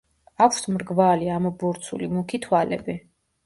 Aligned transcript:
აქვს 0.45 0.65
მრგვალი, 0.75 1.29
ამობურცული, 1.35 2.11
მუქი 2.17 2.43
თვალები. 2.49 3.01